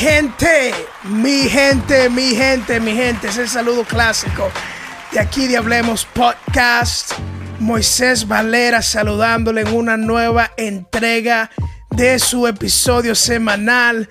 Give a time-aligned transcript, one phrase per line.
[0.00, 0.72] gente,
[1.04, 3.28] mi gente, mi gente, mi gente.
[3.28, 4.50] Es el saludo clásico
[5.12, 7.12] de aquí de Hablemos Podcast.
[7.58, 11.50] Moisés Valera saludándole en una nueva entrega
[11.90, 14.08] de su episodio semanal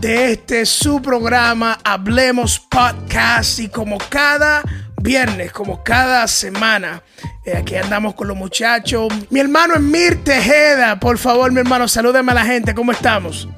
[0.00, 4.62] de este su programa Hablemos Podcast y como cada
[5.00, 7.02] viernes, como cada semana,
[7.46, 9.10] eh, aquí andamos con los muchachos.
[9.30, 13.48] Mi hermano Emir Tejeda, por favor, mi hermano, salúdeme a la gente, ¿cómo estamos?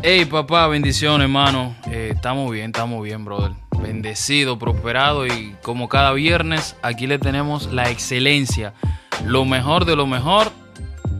[0.00, 1.74] Hey papá, bendiciones hermano.
[1.90, 3.50] Eh, estamos bien, estamos bien, brother.
[3.82, 8.74] Bendecido, prosperado y como cada viernes, aquí le tenemos la excelencia,
[9.24, 10.52] lo mejor de lo mejor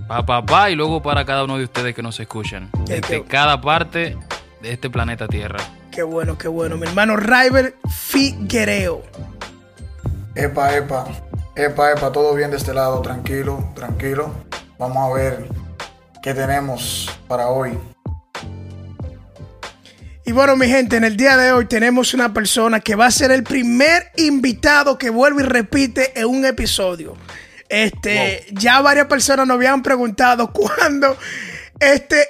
[0.07, 4.17] para papá y luego para cada uno de ustedes que nos escuchan, desde cada parte
[4.63, 5.59] de este planeta Tierra.
[5.91, 6.77] Qué bueno, qué bueno.
[6.77, 9.03] Mi hermano River Figuereo.
[10.37, 11.05] Epa, epa,
[11.57, 14.33] epa, epa, todo bien de este lado, tranquilo, tranquilo.
[14.79, 15.49] Vamos a ver
[16.23, 17.77] qué tenemos para hoy.
[20.29, 23.11] Y bueno, mi gente, en el día de hoy tenemos una persona que va a
[23.11, 27.17] ser el primer invitado que vuelve y repite en un episodio.
[27.67, 31.17] Este, ya varias personas nos habían preguntado cuándo
[31.81, 32.29] este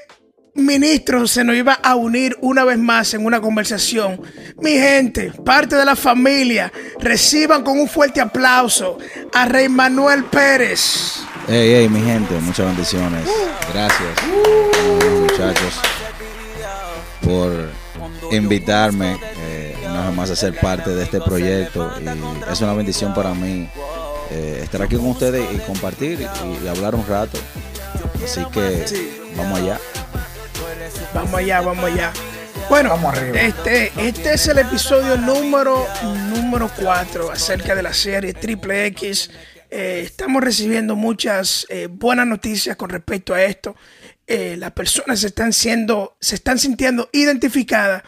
[0.55, 4.23] ministro se nos iba a unir una vez más en una conversación.
[4.59, 8.97] Mi gente, parte de la familia, reciban con un fuerte aplauso
[9.35, 11.17] a Rey Manuel Pérez.
[11.49, 13.29] Hey, hey, mi gente, muchas bendiciones.
[13.73, 14.23] Gracias,
[15.21, 15.81] muchachos,
[17.25, 17.78] por
[18.31, 21.91] invitarme eh, una vez más a ser parte de este proyecto.
[22.01, 23.69] Y es una bendición para mí
[24.31, 27.39] eh, estar aquí con ustedes y compartir y, hablar un rato.
[28.23, 28.84] Así que
[29.37, 29.79] vamos allá.
[31.15, 32.12] Vamos allá, vamos allá.
[32.69, 33.41] Bueno, vamos arriba.
[33.41, 35.87] Este, este es el episodio número,
[36.34, 39.31] número 4 acerca de la serie Triple X.
[39.71, 43.75] Eh, estamos recibiendo muchas buenas noticias con respecto a esto.
[44.31, 48.03] Eh, las personas se están, siendo, se están sintiendo identificadas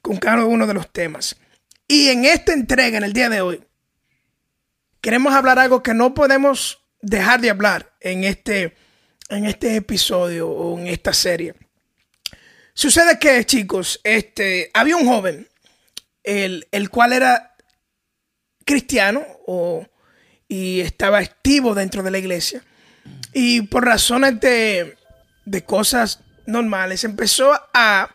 [0.00, 1.36] con cada uno de los temas.
[1.86, 3.62] Y en esta entrega, en el día de hoy,
[5.02, 8.76] queremos hablar algo que no podemos dejar de hablar en este,
[9.28, 11.54] en este episodio o en esta serie.
[12.72, 15.48] Sucede que, chicos, este, había un joven,
[16.24, 17.56] el, el cual era
[18.64, 19.86] cristiano o,
[20.48, 22.64] y estaba activo dentro de la iglesia.
[23.34, 24.97] Y por razones de,
[25.50, 28.08] de cosas normales, empezó a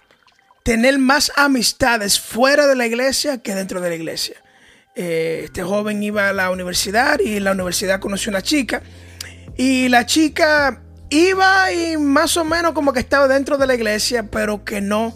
[0.64, 4.36] tener más amistades fuera de la iglesia que dentro de la iglesia.
[4.96, 8.84] Eh, este joven iba a la universidad y en la universidad conoció una chica
[9.58, 14.30] y la chica iba y más o menos como que estaba dentro de la iglesia,
[14.30, 15.14] pero que no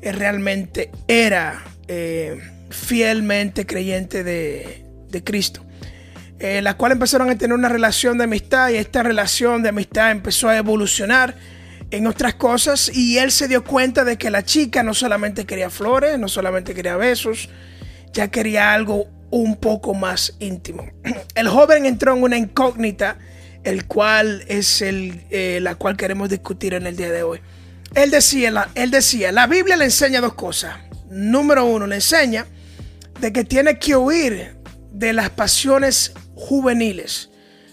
[0.00, 2.40] eh, realmente era eh,
[2.70, 4.82] fielmente creyente de,
[5.24, 5.64] Cristo.
[6.38, 10.50] la cual empezaron a tener una relación de amistad y esta relación de amistad empezó
[10.50, 11.34] a evolucionar
[11.90, 15.70] en otras cosas y él se dio cuenta de que la chica no solamente quería
[15.70, 17.48] flores, no solamente quería besos,
[18.12, 20.88] ya quería algo un poco más íntimo.
[21.34, 23.18] El joven entró en una incógnita,
[23.64, 27.40] el cual es el, eh, la cual queremos discutir en el día de hoy.
[27.94, 30.76] Él decía, la, él decía, la Biblia le enseña dos cosas.
[31.10, 32.46] Número uno, le enseña
[33.20, 34.56] de que tiene que huir
[34.92, 37.30] de las pasiones juveniles,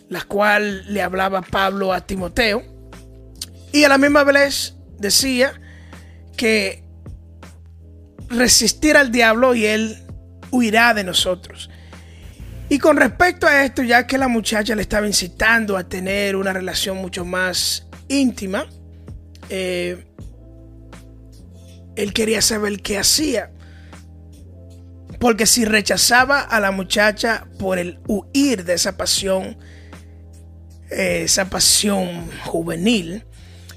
[0.09, 2.72] las cuales le hablaba Pablo a Timoteo
[3.73, 5.59] y a la misma vez decía
[6.37, 6.83] que
[8.29, 9.97] resistir al diablo y él
[10.51, 11.69] huirá de nosotros.
[12.69, 16.53] Y con respecto a esto, ya que la muchacha le estaba incitando a tener una
[16.53, 18.67] relación mucho más íntima,
[19.49, 20.05] eh,
[21.95, 23.51] él quería saber qué hacía.
[25.19, 29.57] Porque si rechazaba a la muchacha por el huir de esa pasión,
[30.91, 33.25] eh, esa pasión juvenil,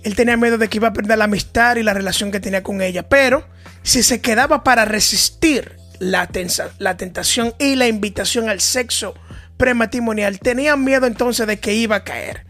[0.06, 2.62] él tenía miedo de que iba a perder la amistad y la relación que tenía
[2.62, 3.08] con ella.
[3.08, 3.44] Pero
[3.82, 6.30] si se quedaba para resistir la,
[6.78, 9.14] la tentación y la invitación al sexo
[9.56, 12.46] prematrimonial, tenía miedo entonces de que iba a caer.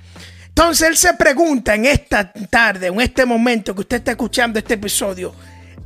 [0.49, 4.75] Entonces él se pregunta en esta tarde, en este momento que usted está escuchando este
[4.75, 5.35] episodio,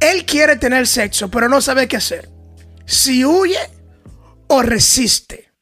[0.00, 2.28] él quiere tener sexo, pero no sabe qué hacer.
[2.84, 3.61] Si huye
[4.49, 5.52] o resiste.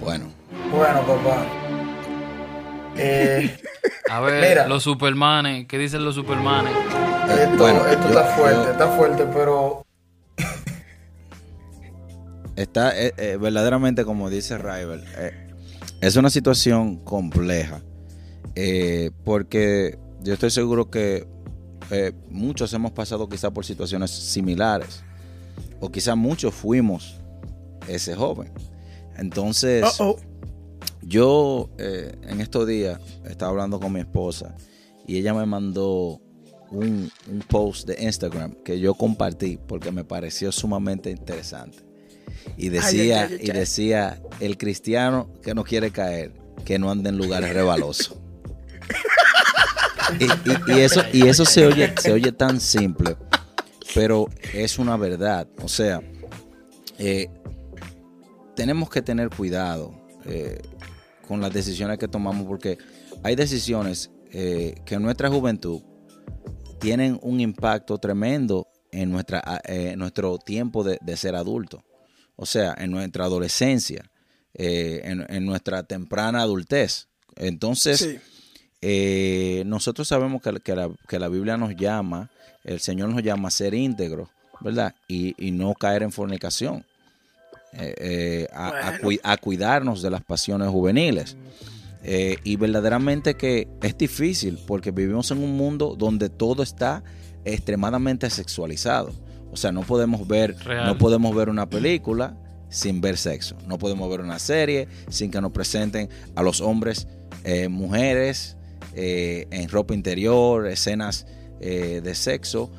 [0.00, 0.32] Bueno.
[0.72, 1.61] Bueno, papá.
[2.96, 3.58] Eh,
[4.10, 6.72] a ver, los supermanes, ¿qué dicen los supermanes?
[7.38, 9.86] Esto, bueno, esto está fuerte, está fuerte, pero...
[12.56, 15.04] está eh, eh, verdaderamente, como dice Rival,
[16.00, 17.80] es una situación compleja.
[19.24, 21.26] porque yo estoy seguro que
[22.30, 25.02] muchos hemos pasado quizá por situaciones similares.
[25.80, 27.20] O quizá muchos fuimos
[27.88, 28.52] ese joven.
[29.16, 29.84] Entonces...
[31.02, 34.54] Yo eh, en estos días estaba hablando con mi esposa
[35.06, 36.20] y ella me mandó
[36.70, 37.10] un,
[37.48, 41.78] post de Instagram que yo compartí porque me pareció sumamente interesante.
[42.56, 46.32] Y decía, y decía, el cristiano que no quiere caer,
[46.64, 48.18] que no ande en lugares rebalosos.
[50.68, 53.16] y, eso, y eso se oye, se oye tan simple,
[53.94, 55.46] pero es una verdad.
[55.62, 56.00] O sea,
[56.98, 57.28] eh,
[58.56, 59.94] tenemos que tener cuidado
[60.24, 60.60] eh,
[61.26, 62.78] con las decisiones que tomamos porque
[63.22, 65.82] hay decisiones eh, que en nuestra juventud
[66.80, 71.84] tienen un impacto tremendo en nuestra, eh, nuestro tiempo de, ser adulto.
[72.36, 74.10] O sea, en nuestra adolescencia,
[74.54, 77.08] en, nuestra temprana adultez.
[77.36, 78.20] Entonces,
[79.64, 82.30] nosotros sabemos que, la, Biblia nos llama,
[82.64, 84.28] el Señor nos llama a ser íntegros,
[84.60, 84.94] ¿verdad?
[85.08, 86.84] Y, y no caer en fornicación.
[87.74, 91.36] Eh, eh, a, cuidarnos de las pasiones juveniles.
[92.04, 97.02] Eh, y verdaderamente que es difícil porque vivimos en un mundo donde todo está
[97.44, 99.12] extremadamente sexualizado.
[99.50, 102.36] O sea, no podemos ver, no podemos ver una película
[102.68, 103.56] sin ver sexo.
[103.66, 107.06] No podemos ver una serie sin que nos presenten a los hombres,
[107.68, 108.56] mujeres,
[108.94, 111.26] en ropa interior, escenas
[111.60, 112.70] de sexo,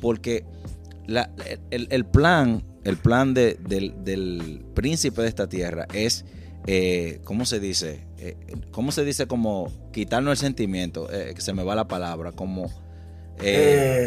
[0.00, 0.44] porque
[1.70, 6.24] el, plan el plan del, príncipe de esta tierra es,
[6.66, 8.06] eh, ¿cómo se dice?
[8.18, 8.36] Eh,
[8.70, 11.10] ¿Cómo se dice como quitarnos el sentimiento?
[11.12, 12.70] Eh, que se me va la palabra, como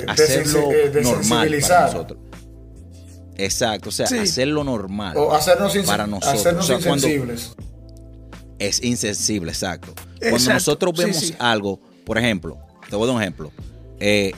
[0.07, 0.69] hacerlo
[1.01, 2.19] normal para nosotros.
[3.35, 6.39] Exacto, o sea, hacerlo normal o hacernos para nosotros.
[6.39, 7.55] Hacernos insensibles.
[8.59, 9.93] Es insensible, exacto.
[10.19, 12.59] Cuando nosotros vemos algo, por ejemplo,
[12.89, 13.51] te voy a dar un ejemplo.
[13.99, 14.33] ¿Qué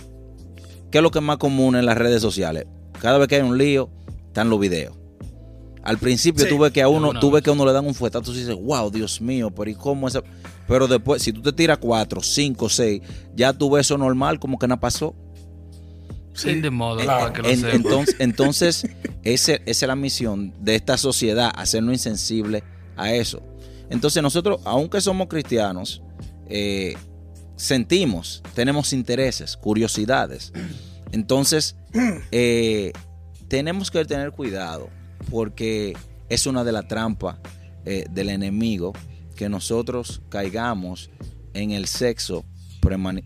[0.99, 2.65] es lo que es más común en las redes sociales?
[3.01, 3.89] Cada vez que hay un lío,
[4.35, 4.93] están los videos.
[5.81, 8.39] Al principio tuve que a uno, tuve que a uno le dan un fuetazo y
[8.39, 10.21] dices, wow, Dios mío, pero ¿y cómo esa?
[10.67, 13.01] Pero después, si tú te tiras cuatro, cinco, seis,
[13.33, 15.15] ya tú ves eso normal, como que no pasó.
[16.33, 16.99] Sí, de modo,
[17.45, 18.87] entonces, entonces
[19.23, 22.63] esa es la misión de esta sociedad, hacernos insensibles
[22.97, 23.41] a eso.
[23.89, 26.01] Entonces nosotros, aunque somos cristianos,
[26.49, 26.95] eh,
[27.55, 30.51] sentimos, tenemos intereses, curiosidades.
[31.13, 31.77] Entonces,
[32.31, 32.91] eh,
[33.47, 34.89] tenemos que tener cuidado
[35.29, 35.95] porque
[36.29, 37.37] es una de las trampas
[37.85, 38.93] eh, del enemigo
[39.35, 41.09] que nosotros caigamos
[41.53, 42.45] en el sexo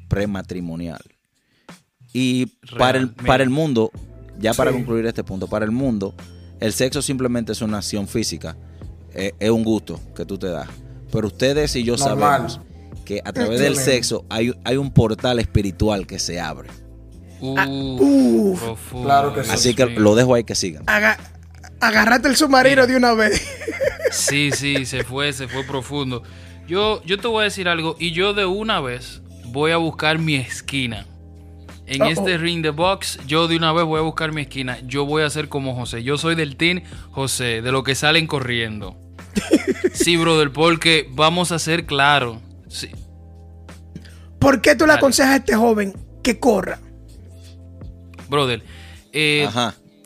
[0.08, 1.02] prematrimonial.
[2.14, 3.92] Y para el, para el mundo,
[4.40, 6.16] ya para concluir este punto, para el mundo,
[6.60, 8.58] el sexo simplemente es una acción física,
[9.14, 10.70] eh, es un gusto que tú te das.
[11.12, 12.60] Pero ustedes y yo sabemos
[13.06, 16.70] que a través del sexo hay, hay un portal espiritual que se abre.
[17.42, 17.66] Ah,
[18.92, 19.52] claro que sí.
[19.52, 20.84] Así que lo dejo ahí que sigan.
[21.80, 23.42] agarrate el submarino de una vez.
[24.12, 26.24] Sí, sí, se fue, se fue profundo.
[26.68, 30.20] Yo, yo te voy a decir algo y yo de una vez voy a buscar
[30.20, 31.06] mi esquina.
[31.86, 34.78] En este ring the box, yo de una vez voy a buscar mi esquina.
[34.86, 36.04] Yo voy a ser como José.
[36.04, 38.96] Yo soy del team José, de lo que salen corriendo.
[39.94, 42.38] sí, brother, porque vamos a ser claros.
[42.68, 42.90] Sí.
[44.38, 46.80] ¿Por qué tú le aconsejas a este joven que corra?
[48.30, 48.64] Brother.
[49.12, 49.48] Eh,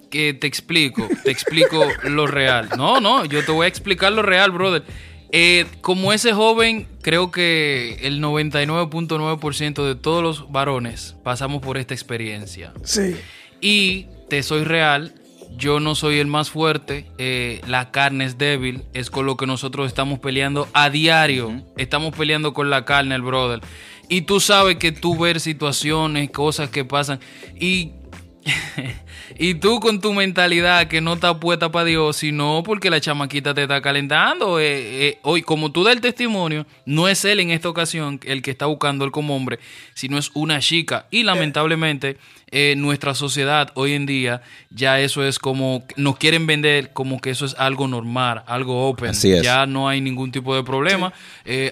[0.10, 2.70] que te explico, te explico lo real.
[2.78, 4.84] No, no, yo te voy a explicar lo real, brother.
[5.32, 11.96] Eh, como ese joven, creo que el 99.9% de todos los varones pasamos por esta
[11.96, 12.72] experiencia.
[12.84, 13.16] Sí.
[13.60, 15.16] Y te soy real,
[15.58, 19.48] yo no soy el más fuerte, eh, la carne es débil, es con lo que
[19.48, 21.64] nosotros estamos peleando a diario.
[21.78, 23.62] Estamos peleando con la carne, el brother.
[24.10, 27.20] Y tú sabes que tú ver situaciones, cosas que pasan.
[27.60, 27.94] Y
[29.40, 33.54] y tú con tu mentalidad que no está puesta para Dios, sino porque la chamaquita
[33.54, 34.60] te está calentando.
[34.60, 38.42] Eh, eh, hoy, como tú das el testimonio, no es él en esta ocasión el
[38.42, 39.60] que está buscando él como hombre,
[39.94, 41.08] sino es una chica.
[41.12, 42.18] Y lamentablemente,
[42.52, 47.32] eh, nuestra sociedad hoy en día, ya eso es como, nos quieren vender como que
[47.32, 49.14] eso es algo normal, algo open.
[49.14, 51.14] Ya no hay ningún tipo de problema.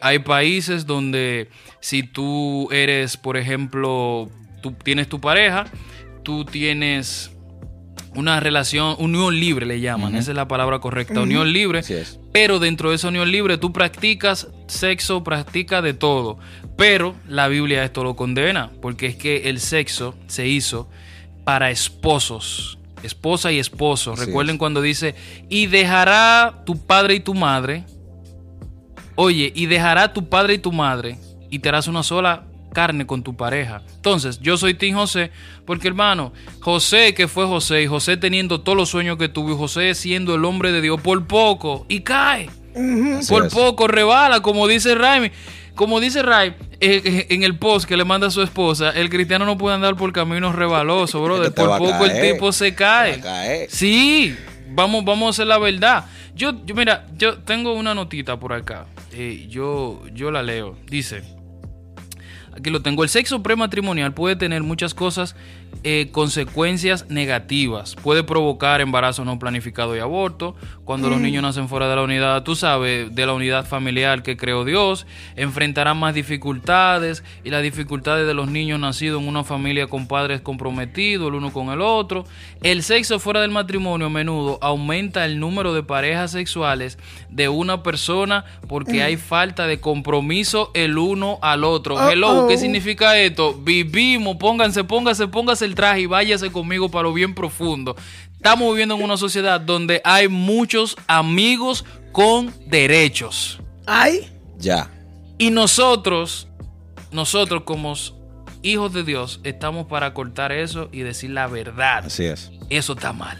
[0.01, 1.49] hay países donde
[1.79, 4.29] si tú eres, por ejemplo,
[4.61, 5.65] tú tienes tu pareja,
[6.23, 7.31] tú tienes
[8.15, 11.81] una relación, unión libre le llaman, esa es la palabra correcta, unión libre,
[12.33, 16.37] pero dentro de esa unión libre tú practicas sexo, practicas de todo,
[16.77, 20.89] pero la Biblia esto lo condena, porque es que el sexo se hizo
[21.45, 24.15] para esposos, esposa y esposo.
[24.15, 25.15] Recuerden cuando dice,
[25.49, 27.85] y dejará tu padre y tu madre,
[29.15, 31.17] oye, y dejará tu padre y tu madre,
[31.49, 33.81] y te harás una sola carne con tu pareja.
[33.95, 35.31] Entonces, yo soy Tim José,
[35.65, 39.57] porque hermano, José que fue José, y José teniendo todos los sueños que tuvo, y
[39.57, 42.49] José siendo el hombre de Dios, por poco, y cae.
[43.27, 45.31] Por poco rebala, como dice Raimi.
[45.75, 49.45] Como dice Ray, eh, en el post que le manda a su esposa, el cristiano
[49.45, 51.53] no puede andar por caminos rebalosos, brother.
[51.53, 53.19] Por poco el tipo se cae.
[53.19, 53.69] caer.
[53.69, 54.35] Sí,
[54.69, 56.05] vamos, vamos a hacer la verdad.
[56.35, 58.85] Yo, yo mira, yo tengo una notita por acá.
[59.11, 60.77] Eh, yo, yo la leo.
[60.87, 61.23] Dice.
[62.53, 63.03] Aquí lo tengo.
[63.03, 65.35] El sexo prematrimonial puede tener muchas cosas,
[65.83, 67.95] eh, consecuencias negativas.
[67.95, 70.55] Puede provocar embarazo no planificado y aborto.
[70.85, 74.35] Cuando los niños nacen fuera de la unidad, tú sabes, de la unidad familiar que
[74.35, 79.87] creó Dios, enfrentarán más dificultades y las dificultades de los niños nacidos en una familia
[79.87, 82.25] con padres comprometidos el uno con el otro.
[82.61, 86.97] El sexo fuera del matrimonio a menudo aumenta el número de parejas sexuales
[87.29, 92.09] de una persona porque hay falta de compromiso el uno al otro.
[92.09, 93.53] Hello, ¿qué significa esto?
[93.53, 97.95] Vivimos, pónganse, pónganse, pónganse el traje y váyase conmigo para lo bien profundo.
[98.35, 103.59] Estamos viviendo en una sociedad donde hay muchos amigos con derechos.
[103.85, 104.89] Ay, Ya.
[105.37, 106.47] Y nosotros,
[107.11, 107.93] nosotros como
[108.61, 112.05] hijos de Dios, estamos para cortar eso y decir la verdad.
[112.05, 112.51] Así es.
[112.69, 113.37] Eso está mal.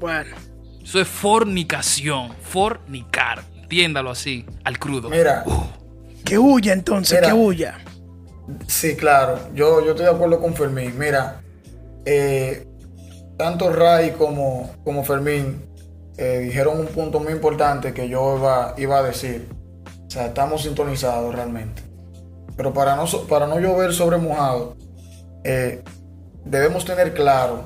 [0.00, 0.34] bueno.
[0.82, 2.32] Eso es fornicación.
[2.42, 3.44] Fornicar.
[3.62, 5.08] Entiéndalo así, al crudo.
[5.10, 5.44] Mira,
[6.24, 7.28] Que huya entonces, Mira.
[7.28, 7.78] que huya.
[8.66, 10.98] Sí, claro, yo, yo estoy de acuerdo con Fermín.
[10.98, 11.40] Mira,
[12.04, 12.66] eh,
[13.36, 15.64] tanto Ray como, como Fermín
[16.16, 19.48] eh, dijeron un punto muy importante que yo iba, iba a decir.
[20.06, 21.82] O sea, estamos sintonizados realmente.
[22.56, 24.76] Pero para no, para no llover sobre mojado,
[25.44, 25.82] eh,
[26.44, 27.64] debemos tener claro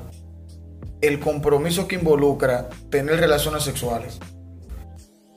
[1.01, 4.19] el compromiso que involucra tener relaciones sexuales.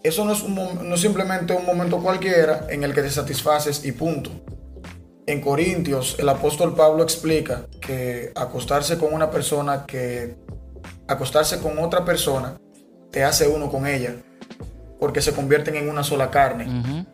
[0.05, 3.85] Eso no es, un no es simplemente un momento cualquiera en el que te satisfaces
[3.85, 4.31] y punto.
[5.28, 10.37] En Corintios, el apóstol Pablo explica que acostarse con una persona que
[11.06, 12.58] acostarse con otra persona
[13.11, 14.14] te hace uno con ella,
[14.99, 17.06] porque se convierten en una sola carne.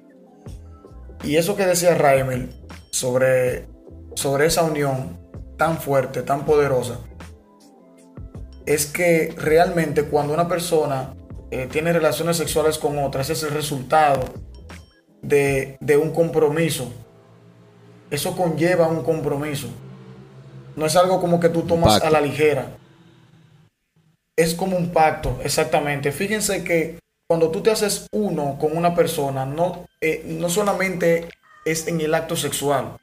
[1.24, 2.54] Y eso que decía Raimel
[2.92, 3.66] sobre,
[4.14, 5.18] sobre esa unión
[5.56, 7.00] tan fuerte, tan poderosa,
[8.64, 11.16] es que realmente cuando una persona
[11.50, 14.22] eh, tiene relaciones sexuales con otra, ese es el resultado
[15.20, 16.92] de, de un compromiso.
[18.10, 19.68] Eso conlleva un compromiso.
[20.76, 22.76] No es algo como que tú tomas a la ligera.
[24.36, 26.10] Es como un pacto, exactamente.
[26.12, 31.28] Fíjense que cuando tú te haces uno con una persona, no, eh, no solamente
[31.64, 32.96] es en el acto sexual,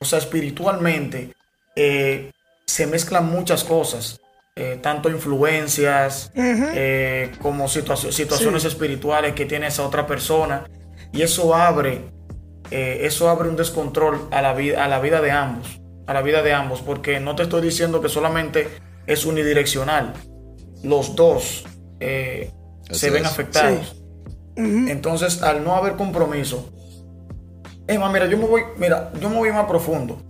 [0.00, 1.32] o sea, espiritualmente
[1.76, 2.30] eh,
[2.66, 4.18] se mezclan muchas cosas,
[4.56, 8.68] eh, tanto influencias eh, como situacio- situaciones Sí.
[8.68, 10.64] espirituales que tiene esa otra persona,
[11.12, 12.06] y eso abre,
[12.72, 16.22] eh, eso abre un descontrol a la, vida, a la vida de ambos, a la
[16.22, 18.68] vida de ambos, porque no te estoy diciendo que solamente
[19.06, 20.14] es unidireccional,
[20.82, 21.64] los dos
[22.00, 22.50] eh,
[22.90, 23.30] se ven es.
[23.30, 23.96] afectados.
[24.56, 26.72] Entonces, al no haber compromiso,
[27.86, 30.22] es más, mira, yo me voy, mira, yo me voy más profundo.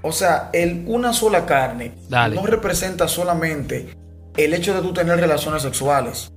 [0.00, 2.36] O sea, el una sola carne Dale.
[2.36, 3.94] no representa solamente
[4.36, 6.32] el hecho de tú tener relaciones sexuales.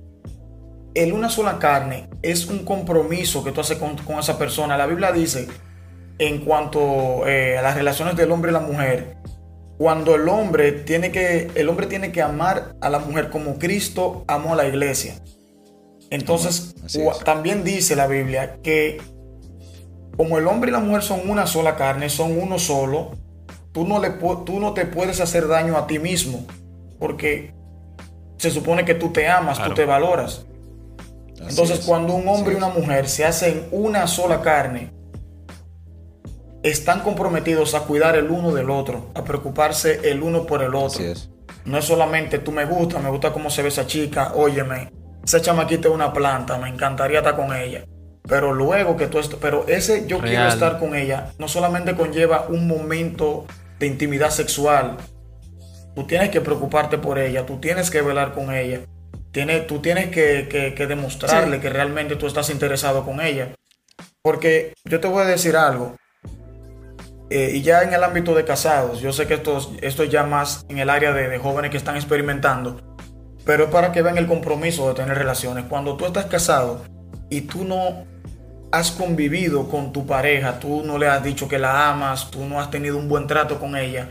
[0.96, 4.78] El una sola carne es un compromiso que tú haces con, con esa persona.
[4.78, 5.46] La Biblia dice,
[6.18, 9.18] en cuanto eh, a las relaciones del hombre y la mujer,
[9.76, 14.24] cuando el hombre tiene que, el hombre tiene que amar a la mujer como Cristo
[14.26, 15.16] amó a la iglesia.
[16.08, 16.74] Entonces,
[17.24, 18.98] también dice la Biblia que
[20.16, 23.10] como el hombre y la mujer son una sola carne, son uno solo,
[23.72, 24.10] tú no, le,
[24.46, 26.46] tú no te puedes hacer daño a ti mismo,
[26.98, 27.52] porque
[28.38, 29.72] se supone que tú te amas, Claro.
[29.74, 30.45] tú te valoras.
[31.40, 31.86] Así Entonces, es.
[31.86, 34.92] cuando un hombre y una mujer se hacen una sola carne,
[36.62, 40.98] están comprometidos a cuidar el uno del otro, a preocuparse el uno por el otro.
[40.98, 41.30] Así es.
[41.64, 44.90] No es solamente tú me gusta, me gusta cómo se ve esa chica, óyeme,
[45.24, 47.84] esa chamaquita es una planta, me encantaría estar con ella.
[48.28, 52.66] Pero luego que tú pero ese yo quiero estar con ella, no solamente conlleva un
[52.66, 53.46] momento
[53.78, 54.96] de intimidad sexual.
[55.94, 58.80] Tú tienes que preocuparte por ella, tú tienes que velar con ella.
[59.36, 61.60] Tienes, tú tienes que, que- que demostrarle Sí.
[61.62, 63.50] que realmente tú estás interesado con ella.
[64.22, 65.94] Porque yo te voy a decir algo.
[67.28, 70.08] Eh, y ya en el ámbito de casados, yo sé que esto, es- esto es
[70.10, 72.80] ya más en el área de, de jóvenes que están experimentando,
[73.44, 75.66] pero es para que vean el compromiso de tener relaciones.
[75.68, 76.80] Cuando tú estás casado
[77.28, 78.06] y tú no
[78.72, 82.58] has convivido con tu pareja, tú no le has dicho que la amas, tú no
[82.58, 84.08] has tenido un buen trato con ella,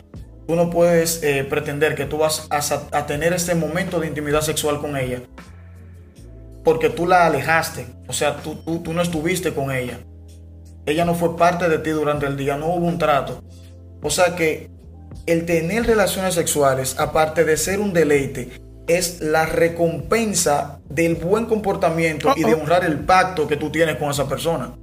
[0.48, 4.80] tú no puedes eh, pretender que tú vas a, tener ese momento de intimidad sexual
[4.80, 5.22] con ella,
[6.64, 10.00] porque tú la alejaste, o sea, tú, tú, tú no estuviste con ella
[10.86, 13.44] ella no fue parte de ti durante el día, no hubo un trato.
[14.02, 14.70] O sea que
[15.26, 22.34] el tener relaciones sexuales, aparte de ser un deleite, es la recompensa del buen comportamiento
[22.36, 24.74] y de honrar el pacto que tú tienes con esa persona.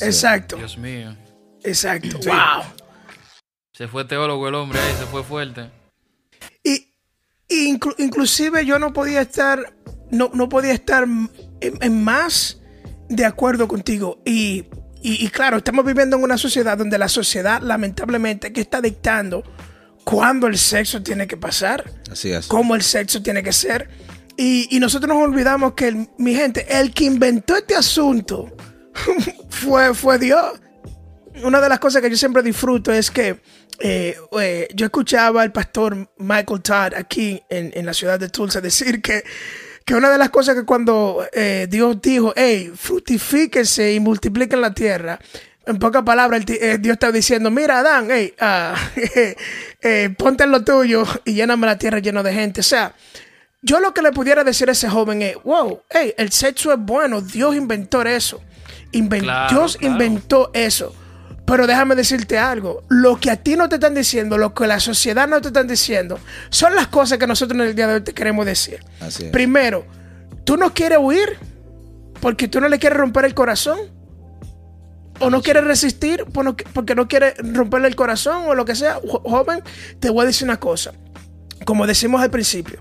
[0.00, 0.56] Exacto.
[0.56, 1.14] Dios mío.
[1.62, 2.18] Exacto.
[2.24, 2.85] Wow.
[3.76, 5.70] Se fue teólogo el hombre ahí, se fue fuerte.
[6.64, 6.88] Y,
[7.98, 9.74] inclusive yo no podía estar,
[10.10, 11.06] no, no podía estar
[11.60, 12.62] en, más
[13.10, 14.22] de acuerdo contigo.
[14.24, 14.64] Y,
[15.02, 19.42] y, claro, estamos viviendo en una sociedad donde la sociedad lamentablemente que está dictando
[20.04, 22.46] cuándo el sexo tiene que pasar, Así es.
[22.46, 23.90] cómo el sexo tiene que ser.
[24.38, 28.56] Y, y nosotros nos olvidamos que, mi gente, el que inventó este asunto
[29.50, 30.60] fue, fue Dios.
[31.44, 33.38] Una de las cosas que yo siempre disfruto es que
[33.80, 39.02] eh, eh, yo escuchaba al pastor Michael Todd aquí en, la ciudad de Tulsa decir
[39.02, 39.22] que,
[39.84, 44.72] que una de las cosas que cuando eh, Dios dijo, hey, frutifíquense y multipliquen la
[44.72, 45.18] tierra,
[45.66, 51.34] en pocas palabras, Dios estaba diciendo, mira, Adán, hey, uh, ponte en lo tuyo y
[51.34, 52.60] lléname la tierra lleno de gente.
[52.60, 52.94] O sea,
[53.62, 56.78] yo lo que le pudiera decir a ese joven es, wow, hey, el sexo es
[56.78, 58.40] bueno, Dios inventó eso.
[59.50, 60.94] Dios inventó eso.
[61.46, 64.80] Pero déjame decirte algo, lo que a ti no te están diciendo, lo que la
[64.80, 66.18] sociedad no te están diciendo,
[66.50, 68.80] son las cosas que nosotros en el día de hoy te queremos decir.
[69.30, 69.86] Primero,
[70.44, 71.38] tú no quieres huir
[72.20, 73.78] porque tú no le quieres romper el corazón.
[75.18, 76.26] O no quieres resistir
[76.74, 78.98] porque no quieres romperle el corazón o lo que sea.
[79.06, 79.62] Joven,
[79.98, 80.92] te voy a decir una cosa.
[81.64, 82.80] Como decimos al principio,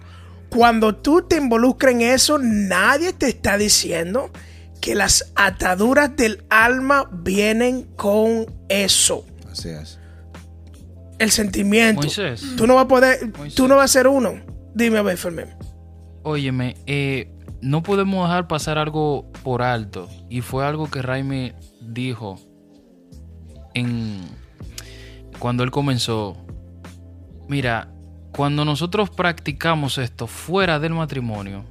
[0.50, 4.32] cuando tú te involucras en eso, nadie te está diciendo
[4.82, 9.26] que las ataduras del alma vienen con eso.
[9.52, 10.00] Así es.
[11.20, 12.08] El sentimiento.
[12.58, 14.34] Tú no vas a poder, tú no vas a ser uno.
[14.74, 15.48] Dime a ver, Fermín.
[16.24, 17.32] Óyeme, eh,
[17.62, 20.10] no podemos dejar pasar algo por alto.
[20.30, 22.36] Y fue algo que Raimi dijo
[23.74, 24.22] en
[25.40, 26.38] cuando él comenzó.
[27.48, 27.92] Mira,
[28.36, 31.64] cuando nosotros practicamos esto fuera del matrimonio,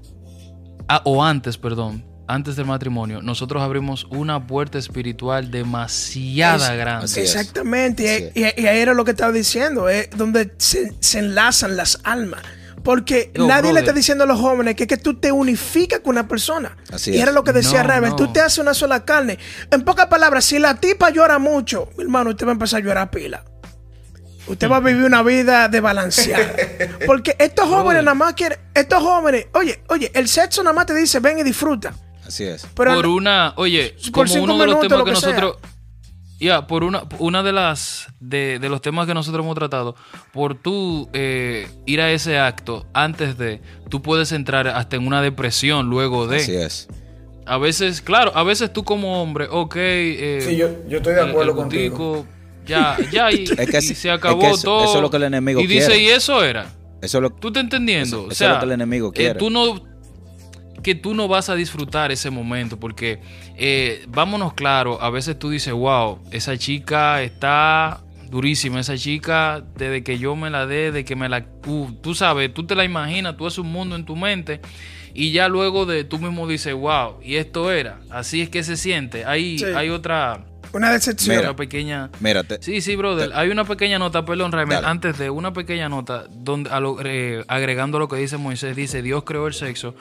[0.88, 7.20] ah, o antes, perdón, antes del matrimonio, nosotros abrimos una puerta espiritual demasiada grande.
[7.20, 12.42] Exactamente, y, ahí era lo que estaba diciendo, es donde se, enlazan las almas.
[12.82, 16.28] Porque nadie le está diciendo a los jóvenes que, que tú te unificas con una
[16.28, 16.76] persona.
[17.06, 19.38] y era lo que decía no, tú te haces una sola carne.
[19.70, 22.84] En pocas palabras, si la tipa llora mucho, mi hermano, usted va a empezar a
[22.84, 23.42] llorar pila.
[24.46, 26.54] Usted va a vivir una vida desbalanceada.
[27.06, 30.94] Porque estos jóvenes nada más quieren, estos jóvenes, oye, oye, el sexo nada más te
[30.94, 31.94] dice, ven y disfruta.
[32.26, 32.66] Así es.
[32.66, 35.56] por una, oye, como uno de los temas que, nosotros.
[36.40, 39.94] Ya, por una, una de las de, los temas que nosotros hemos tratado,
[40.32, 45.22] por tú eh, ir a ese acto antes de, tú puedes entrar hasta en una
[45.22, 46.36] depresión luego de.
[46.38, 46.88] Así es.
[47.46, 49.76] A veces, claro, a veces tú como hombre, ok.
[49.76, 52.26] Eh, sí, yo, yo, estoy de acuerdo contigo.
[52.66, 53.46] Ya, ya, y,
[53.80, 54.84] se acabó todo.
[54.84, 55.86] Eso es lo que el enemigo y quiere.
[55.86, 56.72] dice, y eso era.
[57.02, 58.28] Eso lo, ¿Tú te entendiendo?
[58.30, 59.38] Eso, es lo que el enemigo eh, quiere.
[59.38, 59.93] tú no
[60.84, 63.18] que tú no vas a disfrutar ese momento porque
[63.56, 70.04] eh, vámonos claro, a veces tú dices, wow, esa chica está durísima, esa chica, desde
[70.04, 71.44] que yo me la dé, de que me la...
[71.62, 74.60] tú sabes, tú te la imaginas, tú haces un mundo en tu mente
[75.14, 78.76] y ya luego de tú mismo dices, wow, y esto era, así es que se
[78.76, 79.24] siente.
[79.24, 80.44] Hay, hay otra...
[80.72, 81.38] Una decepción.
[81.38, 82.10] Una pequeña.
[82.18, 82.58] Mírate.
[82.60, 83.30] Sí, sí, brother.
[83.34, 86.68] hay una pequeña nota, perdón, Raimel, antes de una pequeña nota, donde
[87.04, 89.94] eh, agregando lo que dice Moisés, dice: Dios creó el sexo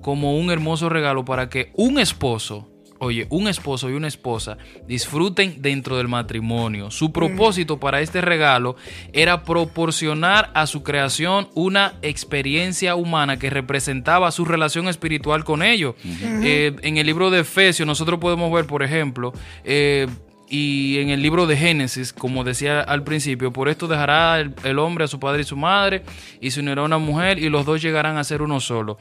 [0.00, 5.60] como un hermoso regalo para que un esposo, oye, un esposo y una esposa disfruten
[5.62, 6.90] dentro del matrimonio.
[6.90, 8.76] Su propósito para este regalo
[9.12, 15.94] era proporcionar a su creación una experiencia humana que representaba su relación espiritual con ellos.
[16.04, 19.32] Eh, en el libro de Efesios nosotros podemos ver, por ejemplo,
[19.64, 20.06] eh,
[20.50, 25.04] y en el libro de Génesis, como decía al principio, por esto dejará el, hombre
[25.04, 26.02] a su padre y su madre
[26.40, 28.98] y se unirá a una mujer y los dos llegarán a ser uno solo.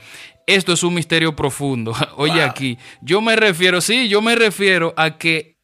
[0.47, 1.93] Esto es un misterio profundo.
[2.15, 5.57] Oye aquí, yo me refiero, sí, yo me refiero a que...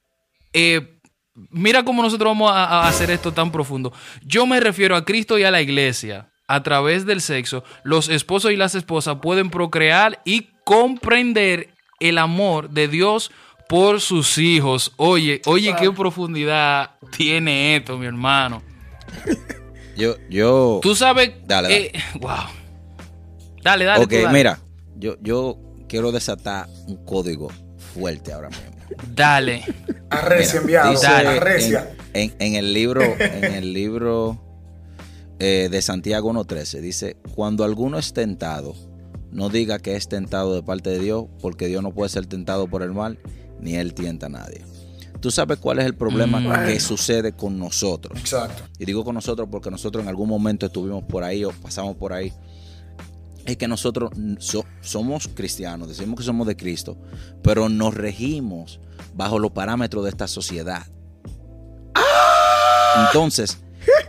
[0.52, 1.00] Eh,
[1.50, 3.92] mira cómo nosotros vamos a, hacer esto tan profundo.
[4.24, 6.30] Yo me refiero a Cristo y a la iglesia.
[6.46, 12.70] A través del sexo, los esposos y las esposas pueden procrear y comprender el amor
[12.70, 13.32] de Dios
[13.70, 14.92] por sus hijos.
[14.98, 18.62] Oye, oye, qué profundidad tiene esto, mi hermano.
[19.96, 20.80] Yo, yo.
[20.84, 21.32] Tú sabes.
[21.46, 22.46] Dale, eh, wow.
[23.64, 24.04] Dale, dale.
[24.04, 24.60] Ok, mira,
[25.04, 27.50] yo, yo quiero desatar un código
[27.94, 28.64] fuerte ahora mismo.
[29.14, 29.64] Dale.
[30.10, 30.98] Arrecia, enviado.
[31.06, 31.94] Arrecia.
[32.14, 34.42] En, el libro, en el libro
[35.40, 38.76] eh, de Santiago 1.13 dice: Cuando alguno es tentado,
[39.32, 42.68] no diga que es tentado de parte de Dios, porque Dios no puede ser tentado
[42.68, 43.20] por el mal
[43.60, 44.62] ni él tienta a nadie.
[45.20, 46.66] Tú sabes cuál es el problema mm.
[46.66, 48.18] que sucede con nosotros.
[48.20, 48.64] Exacto.
[48.80, 52.14] Y digo con nosotros porque nosotros en algún momento estuvimos por ahí o pasamos por
[52.14, 52.32] ahí.
[53.46, 54.12] Es que nosotros
[54.82, 56.98] somos cristianos, decimos que somos de Cristo,
[57.42, 58.80] pero nos regimos
[59.14, 60.86] bajo los parámetros de esta sociedad.
[63.08, 63.60] Entonces,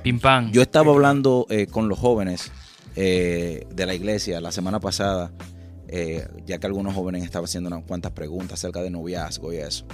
[0.03, 0.53] Pim pam.
[0.53, 2.53] yo estaba hablando eh, con los jóvenes
[2.97, 5.33] eh, de la iglesia la semana pasada,
[5.89, 9.87] eh, ya que algunos jóvenes estaban haciendo unas cuantas preguntas acerca de noviazgo y eso.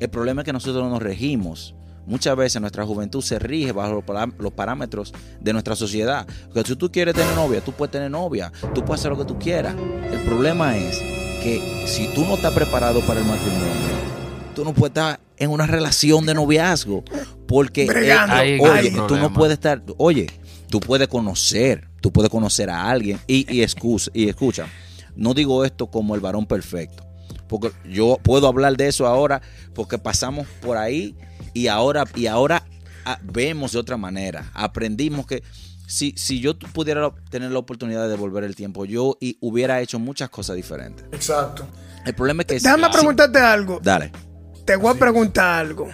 [0.00, 1.74] El problema es que nosotros nos regimos.
[2.08, 6.26] Muchas veces nuestra juventud se rige bajo los pará- los parámetros de nuestra sociedad.
[6.52, 9.24] Que si tú quieres tener novia, tú puedes tener novia, tú puedes hacer lo que
[9.26, 9.76] tú quieras.
[10.10, 10.98] El problema es
[11.42, 13.66] que si tú no estás preparado para el matrimonio,
[14.54, 17.04] tú no puedes estar en una relación de noviazgo.
[17.46, 17.88] Porque, eh.
[18.32, 20.26] Ahí oye, tú no puedes estar, oye,
[20.68, 24.66] tú puedes conocer, tú puedes conocer a alguien y, y, excusa, y escucha,
[25.16, 27.04] no digo esto como el varón perfecto,
[27.48, 29.42] porque yo puedo hablar de eso ahora
[29.74, 31.16] porque pasamos por ahí
[31.54, 32.64] y ahora y ahora
[33.04, 35.42] ah, vemos de otra manera, aprendimos que
[35.86, 39.98] si, si yo pudiera tener la oportunidad de devolver el tiempo, yo y hubiera hecho
[39.98, 41.06] muchas cosas diferentes.
[41.12, 41.66] Exacto.
[42.04, 43.80] El problema es que Déjame preguntarte algo.
[43.82, 44.12] dale.
[44.66, 45.88] Te voy a preguntar algo.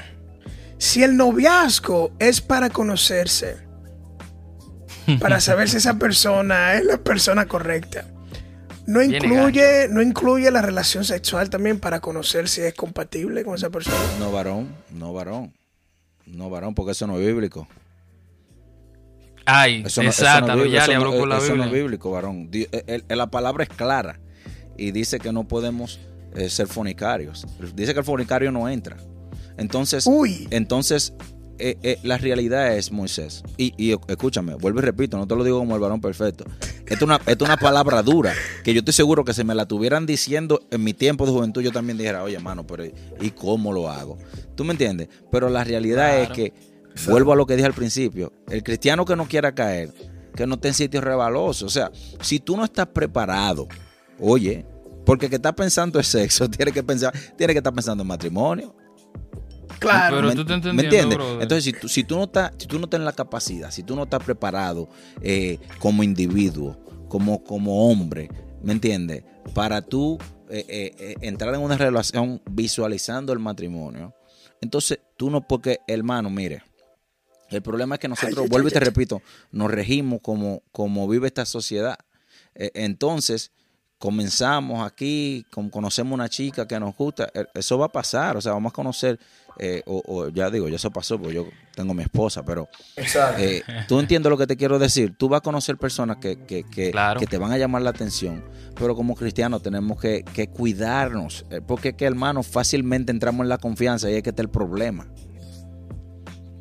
[0.78, 3.64] Si el noviazgo es para conocerse,
[5.20, 8.04] para saber si esa persona es la persona correcta,
[8.86, 13.70] no incluye, no incluye la relación sexual también para conocer si es compatible con esa
[13.70, 13.96] persona.
[14.18, 15.52] No varón, no varón.
[16.26, 17.68] No varón, porque eso no es bíblico.
[19.46, 20.46] Ay, Eso no, eso exacto.
[20.46, 21.64] no es bíblico, ya eso le no- habló por la eso Biblia.
[21.66, 22.50] no es bíblico, varón.
[22.52, 24.18] El- la palabra es clara
[24.78, 26.00] y dice que no podemos
[26.34, 27.46] eh, ser fornicarios.
[27.74, 28.96] Dice que el fornicario no entra.
[29.58, 30.48] Entonces, Uy.
[30.50, 31.12] entonces
[31.58, 35.44] eh, eh, la realidad es, Moisés, y, y escúchame, vuelvo y repito, no te lo
[35.44, 36.44] digo como el varón perfecto.
[36.86, 39.54] Esto es una, esto es una palabra dura, que yo estoy seguro que si me
[39.54, 43.30] la tuvieran diciendo en mi tiempo de juventud, yo también dijera, oye, hermano, pero ¿y
[43.30, 44.18] cómo lo hago?
[44.54, 45.08] ¿Tú me entiendes?
[45.30, 46.34] Pero la realidad es Claro.
[46.34, 46.52] que,
[47.06, 49.92] vuelvo a lo que dije al principio, el cristiano que no quiera caer,
[50.34, 51.62] que no esté en sitios rebalosos.
[51.62, 51.90] O sea,
[52.20, 53.68] si tú no estás preparado,
[54.18, 54.66] oye,
[55.06, 58.74] porque que está pensando en sexo, tiene que pensar, tiene que estar pensando en matrimonio.
[59.78, 60.16] Claro.
[60.16, 61.42] Pero ¿Me- tú te ¿Me entendiendo, entiendes?
[61.42, 63.94] Entonces, si tú, si tú no estás, si tú no tienes la capacidad, si tú
[63.96, 64.88] no estás preparado
[65.20, 66.76] eh, como individuo,
[67.08, 68.28] como, como hombre,
[68.62, 69.24] ¿me entiendes?
[69.54, 70.64] Para tú eh,
[70.98, 74.14] eh, entrar en una relación visualizando el matrimonio,
[74.60, 76.62] entonces tú no, porque hermano, mire,
[77.50, 78.84] el problema es que nosotros, Ay, ay, vuelvo y te ay.
[78.84, 81.98] repito, nos regimos como, como vive esta sociedad.
[82.54, 83.52] Eh, entonces,
[83.98, 88.52] comenzamos aquí, con- conocemos una chica que nos gusta, eso va a pasar, o sea,
[88.52, 89.18] vamos a conocer,
[89.58, 92.68] eh, o, o ya digo, ya eso pasó, porque yo tengo mi esposa, pero
[93.38, 96.64] eh, tú entiendes lo que te quiero decir, tú vas a conocer personas que, que,
[96.64, 97.20] que, Claro.
[97.20, 98.44] que te van a llamar la atención,
[98.78, 103.48] pero como cristianos tenemos que, que cuidarnos, eh, porque es que hermano, fácilmente entramos en
[103.48, 105.06] la confianza y es que está el problema.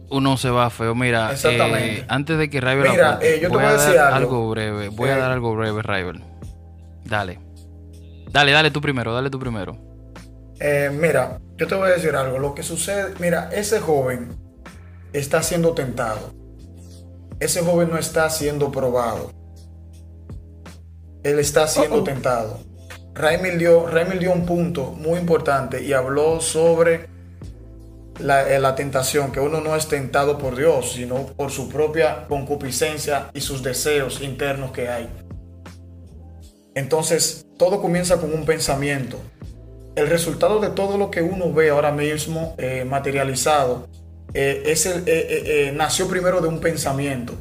[0.09, 0.93] Uno se va feo.
[0.93, 1.99] Mira, Exactamente.
[2.01, 4.49] eh, antes de que Rival Mira, aporte, eh, yo te voy voy a decir algo.
[4.51, 4.89] breve.
[4.89, 6.23] Voy a dar algo breve, Rival.
[7.03, 7.39] Dale.
[8.31, 9.75] Dale, dale tú primero, dale tú primero.
[10.59, 12.39] Eh, mira, yo te voy a decir algo.
[12.39, 14.35] Lo que sucede, mira, ese joven
[15.11, 16.33] está siendo tentado.
[17.39, 19.31] Ese joven no está siendo probado.
[21.23, 22.59] Él está siendo tentado.
[23.13, 27.07] Raimil dio, Raimil dio un punto muy importante y habló sobre
[28.19, 32.27] la, eh, la tentación, que uno no es tentado por Dios, sino por su propia
[32.27, 35.09] concupiscencia y sus deseos internos que hay.
[36.75, 39.19] Entonces, todo comienza con un pensamiento.
[39.95, 43.87] El resultado de todo lo que uno ve ahora mismo eh, materializado
[44.33, 47.33] eh, es el, eh, nació primero de un pensamiento.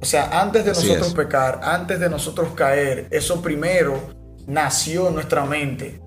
[0.00, 1.14] O sea, antes de Así nosotros es.
[1.14, 3.98] pecar, antes de nosotros caer, eso primero
[4.46, 6.00] nació en nuestra mente.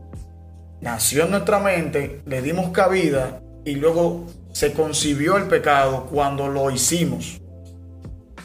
[0.82, 6.70] Nació en nuestra mente, le dimos cabida y luego se concibió el pecado cuando lo
[6.70, 7.42] hicimos.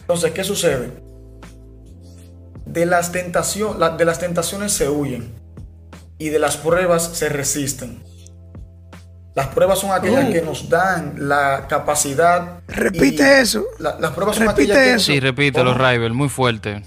[0.01, 0.91] Entonces, ¿qué sucede?
[2.65, 5.35] De las, tentación- de las tentaciones se huyen
[6.21, 8.05] y de las pruebas se resisten.
[9.35, 10.33] Las pruebas son aquellas Oh.
[10.33, 12.61] que nos dan la capacidad.
[12.69, 13.65] Repite eso.
[13.79, 15.13] la- las pruebas son Repite aquellas que nos- eso.
[15.13, 15.85] Sí, repítelo, ¿Cómo?
[15.89, 16.83] Rival, muy fuerte.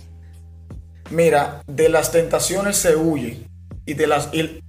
[1.10, 3.48] Mira, de las tentaciones se huye
[3.86, 4.62] y de las y,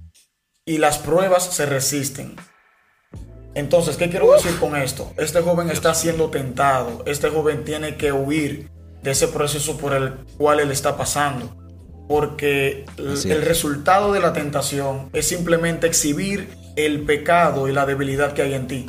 [0.65, 2.35] y las pruebas se resisten.
[3.53, 5.13] Entonces, ¿qué quiero decir con esto?
[5.17, 7.03] Este joven está siendo tentado.
[7.05, 8.69] Este joven tiene que huir
[9.01, 11.55] de ese proceso por el cual él está pasando.
[12.07, 13.45] Porque el, Así el es.
[13.47, 18.67] resultado de la tentación es simplemente exhibir el pecado y la debilidad que hay en
[18.67, 18.85] ti.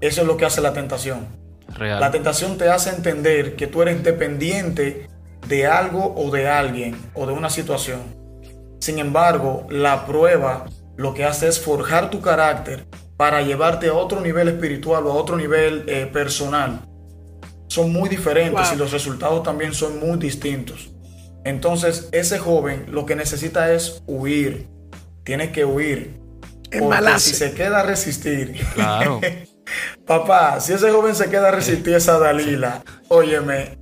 [0.00, 1.26] Eso es lo que hace la tentación.
[1.76, 2.00] Real.
[2.00, 5.08] La tentación te hace entender que tú eres dependiente
[5.46, 8.00] de algo o de alguien o de una situación.
[8.80, 14.20] Sin embargo, la prueba lo que hace es forjar tu carácter para llevarte a otro
[14.20, 16.80] nivel espiritual o a otro nivel eh, personal.
[17.68, 18.74] Son muy diferentes Wow.
[18.74, 20.90] y los resultados también son muy distintos.
[21.44, 24.68] Entonces, ese joven lo que necesita es huir.
[25.24, 26.18] Tiene que huir.
[26.78, 29.20] Porque si se queda a resistir, Claro.
[30.06, 33.78] Papá, si ese joven se queda a resistir esa Dalila, óyeme,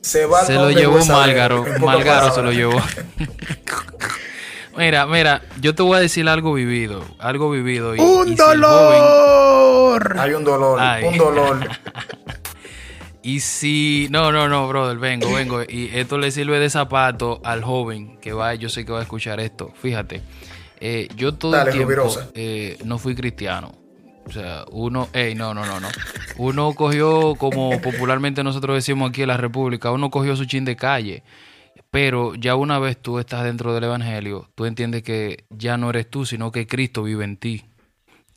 [0.00, 1.64] se va Se lo llevó Málgaro.
[1.80, 2.80] Málgaro se lo llevó.
[4.76, 7.96] Mira, mira, yo te voy a decir algo vivido, algo vivido.
[7.96, 10.16] Y, ¡Un y si el dolor!
[10.18, 11.04] Hay un dolor, Ay.
[11.04, 11.58] un dolor.
[13.22, 15.62] Y si, no, no, no, brother, vengo, vengo.
[15.68, 19.02] Y esto le sirve de zapato al joven que va, yo sé que va a
[19.02, 19.72] escuchar esto.
[19.80, 20.22] Fíjate,
[20.80, 23.74] eh, yo todo Dale, el tiempo eh, no fui cristiano.
[24.26, 25.88] O sea, uno, ey, no, no, no, no.
[26.36, 30.76] Uno cogió, como popularmente nosotros decimos aquí en la República, uno cogió su chin de
[30.76, 31.22] calle.
[31.90, 36.10] Pero ya una vez tú estás dentro del Evangelio, tú entiendes que ya no eres
[36.10, 37.64] tú, sino que Cristo vive en ti.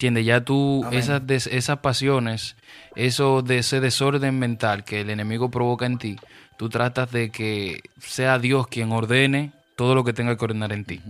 [0.02, 0.26] ¿Entiendes?
[0.26, 2.56] Ya tú, esas, des- esas pasiones,
[2.96, 6.16] eso de ese desorden mental que el enemigo provoca en ti,
[6.58, 10.86] tú tratas de que sea Dios quien ordene todo lo que tenga que ordenar en
[10.86, 11.02] ti.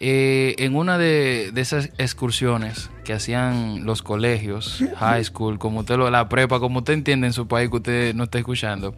[0.00, 5.98] Eh, en una de, de esas excursiones que hacían los colegios, high school, como usted
[5.98, 8.94] lo, la prepa, como usted entiende en su país que usted no está escuchando,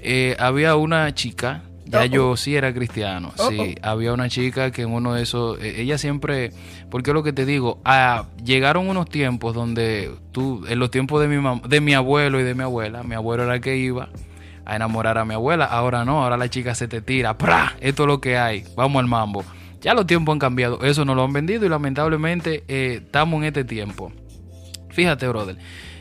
[0.00, 4.92] eh, había una chica, ya yo sí era cristiano, sí, había una chica que en
[4.92, 6.52] uno de esos, eh, ella siempre,
[6.90, 11.20] porque es lo que te digo, ah, llegaron unos tiempos donde tú, en los tiempos
[11.20, 13.76] de mi, mam- de mi abuelo y de mi abuela, mi abuelo era el que
[13.76, 14.08] iba
[14.64, 17.76] a enamorar a mi abuela, ahora no, ahora la chica se te tira, ¡pra!
[17.80, 19.44] Esto es lo que hay, vamos al mambo.
[19.80, 23.44] Ya los tiempos han cambiado, eso no lo han vendido y lamentablemente eh, estamos en
[23.46, 24.12] este tiempo.
[24.90, 25.56] Fíjate, brother.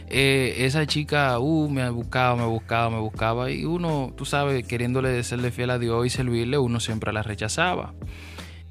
[0.10, 3.52] Eh, esa chica, uh, me buscaba, me buscaba, me buscaba.
[3.52, 7.94] Y uno, tú sabes, queriéndole serle fiel a Dios y servirle, uno siempre la rechazaba.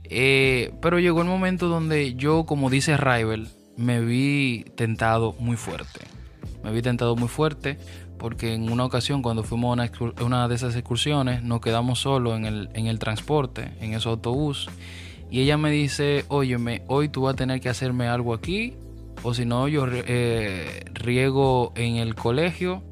[0.05, 6.01] Eh, pero llegó el momento donde yo, como dice Rival, me vi tentado muy fuerte.
[6.65, 7.79] Me vi tentado muy fuerte
[8.19, 12.47] porque en una ocasión cuando fuimos a una, de esas excursiones nos quedamos solos en
[12.47, 14.69] el, en el transporte, en ese autobús.
[15.31, 18.75] Y ella me dice, óyeme, hoy tú vas a tener que hacerme algo aquí
[19.23, 22.83] o si no yo eh, riego en el colegio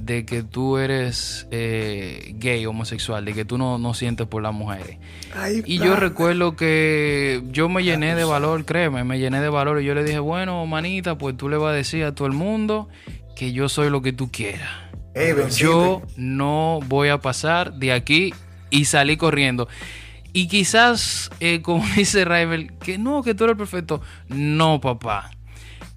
[0.00, 4.52] de que tú eres eh, gay, homosexual, de que tú no, no sientes por las
[4.52, 4.98] mujeres.
[5.34, 9.80] Ay, Y yo recuerdo que yo me llené de valor, créeme, me llené de valor
[9.80, 12.34] y yo le dije, bueno, manita, pues tú le vas a decir a todo el
[12.34, 12.88] mundo
[13.36, 14.70] que yo soy lo que tú quieras.
[15.14, 15.64] Ey, venciste.
[15.64, 18.32] Yo no voy a pasar de aquí
[18.70, 19.68] y salí corriendo.
[20.32, 24.00] Y quizás, eh, como dice Rival, que no, que tú eres perfecto.
[24.28, 25.30] No, papá.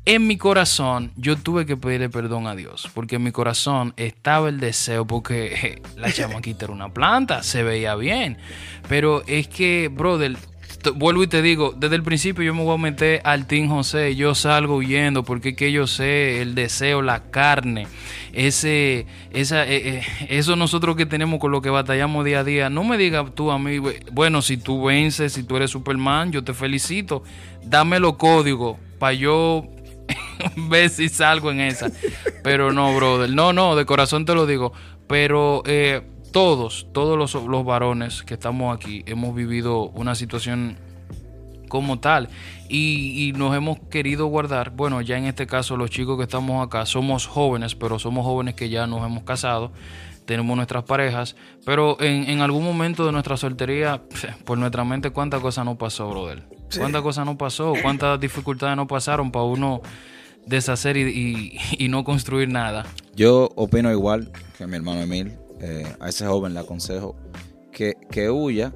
[0.08, 4.50] En mi corazón yo tuve que pedirle perdón a Dios, porque en mi corazón estaba
[4.50, 8.38] el deseo, porque eh, la chamaquita era una planta, se veía bien.
[8.88, 10.38] Pero es que, brother,
[10.94, 14.16] vuelvo y te digo, desde el principio yo me voy a meter al Team José,
[14.16, 17.88] yo salgo huyendo, porque es que yo sé el deseo, la carne,
[18.32, 22.70] ese, esa, eh, eh, eso nosotros que tenemos con lo que batallamos día a día.
[22.70, 23.80] No me digas tú a mí,
[24.12, 27.24] bueno, si tú vences, si tú eres Superman, yo te felicito,
[27.64, 29.68] dame los códigos para yo
[30.70, 31.92] ver si salgo en esa.
[32.44, 33.30] Pero no, brother.
[33.30, 34.74] No, no, de corazón te lo digo.
[35.08, 40.78] Pero eh, todos, todos los, los varones que estamos aquí hemos vivido una situación
[41.70, 42.30] como tal
[42.70, 44.72] y, y nos hemos querido guardar.
[44.72, 48.56] Bueno, ya en este caso los chicos que estamos acá somos jóvenes, pero somos jóvenes
[48.56, 49.72] que ya nos hemos casado.
[50.26, 54.02] Tenemos nuestras parejas, pero en, en algún momento de nuestra soltería,
[54.46, 56.44] por nuestra mente, ¿cuántas cosas no pasó, brother?
[56.78, 57.74] ¿Cuántas cosas no pasó?
[57.82, 59.82] ¿Cuántas dificultades no pasaron para uno
[60.46, 62.86] deshacer y, y- y no construir nada?
[63.16, 65.34] Yo opino igual que mi hermano Emil.
[65.62, 67.16] eh, a ese joven le aconsejo
[67.72, 68.74] que, que huya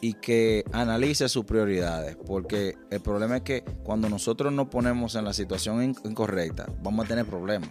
[0.00, 2.16] y que analice sus prioridades.
[2.16, 7.04] Porque el problema es que cuando nosotros nos ponemos en la situación in- incorrecta, vamos
[7.04, 7.68] a tener problemas.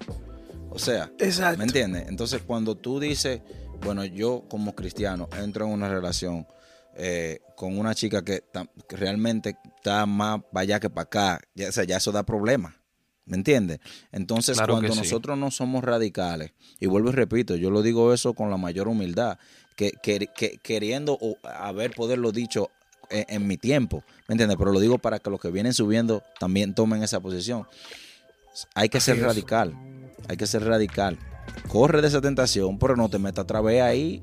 [0.70, 1.58] O sea, Exacto.
[1.58, 2.06] ¿me entiendes?
[2.08, 3.42] Entonces, cuando tú dices,
[3.84, 6.48] bueno, yo como cristiano entro en una relación
[6.96, 8.44] eh, con una chica que
[8.90, 12.74] realmente está más para allá que para acá, ya, o sea, ya eso da problemas.
[13.26, 13.80] ¿Me entiendes?
[14.12, 15.00] Entonces, Claro cuando sí.
[15.00, 18.88] nosotros no somos radicales, y vuelvo y repito, yo lo digo eso con la mayor
[18.90, 19.38] humildad,
[19.76, 22.70] que, que- que- queriendo o haber poderlo dicho
[23.10, 24.58] en, en mi tiempo, ¿me entiendes?
[24.58, 27.66] Pero lo digo para que los que vienen subiendo también tomen esa posición.
[28.76, 29.74] Hay que ser radical,
[30.28, 31.18] hay que ser radical.
[31.70, 34.22] Corre de esa tentación, pero no te metas otra vez ahí.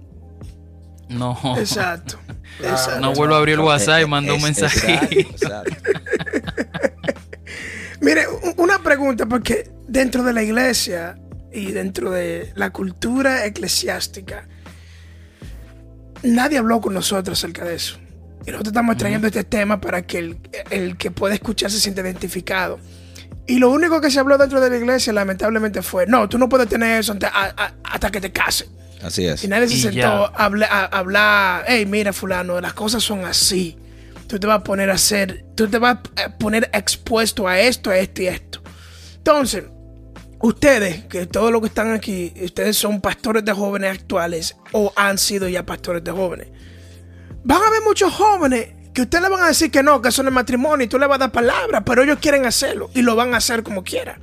[1.08, 1.36] No.
[1.58, 2.18] Exacto.
[2.58, 2.74] Claro.
[2.76, 3.00] Exacto.
[3.00, 4.92] No vuelvo a abrir el WhatsApp y Eh, mando un mensaje.
[4.92, 5.76] exacto, exacto.
[8.00, 8.24] Mire,
[8.56, 11.18] una pregunta, porque dentro de la iglesia
[11.52, 14.46] y dentro de la cultura eclesiástica,
[16.22, 17.96] nadie habló con nosotros acerca de eso.
[18.46, 20.38] Y nosotros estamos trayendo este tema para que el,
[20.70, 22.78] el que pueda escuchar se sienta identificado.
[23.46, 26.48] Y lo único que se habló dentro de la iglesia, lamentablemente, fue: no, tú no
[26.48, 28.70] puedes tener eso a- hasta que te cases.
[29.02, 29.44] Así es.
[29.44, 30.08] Y nadie se Y sentó ya.
[30.08, 33.76] a hablar, a hablar, hey, mira, fulano, las cosas son así.
[34.30, 37.90] Tú te vas a poner a hacer, tú te vas a poner expuesto a esto,
[37.90, 38.62] a esto y esto.
[39.16, 39.64] Entonces,
[40.38, 45.18] ustedes, que todos los que están aquí, ustedes son pastores de jóvenes actuales o han
[45.18, 46.46] sido ya pastores de jóvenes.
[47.42, 50.22] Van a haber muchos jóvenes que ustedes le van a decir que no, que eso
[50.22, 53.02] no es matrimonio y tú le vas a dar palabras, pero ellos quieren hacerlo y
[53.02, 54.22] lo van a hacer como quieran.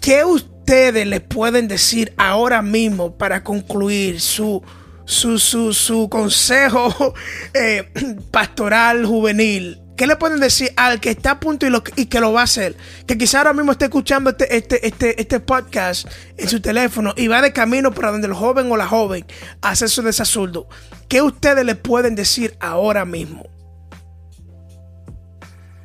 [0.00, 4.64] ¿Qué ustedes les pueden decir ahora mismo para concluir su,
[5.06, 7.14] su, su, su consejo
[7.54, 7.90] eh,
[8.30, 12.20] pastoral juvenil ¿Qué le pueden decir al que está a punto y, lo, y que
[12.20, 12.76] lo va a hacer?
[13.06, 17.28] Que quizá ahora mismo esté escuchando este, este, este, este podcast en su teléfono y
[17.28, 19.24] va de camino para donde el joven o la joven
[19.62, 20.68] hace su desasurdo.
[21.08, 23.48] ¿Qué ustedes le pueden decir ahora mismo?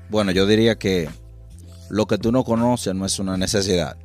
[0.10, 1.10] Bueno, yo diría que
[1.90, 3.96] lo que tú no conoces no es una necesidad.